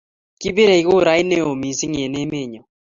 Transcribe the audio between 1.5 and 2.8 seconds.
mising en emenyo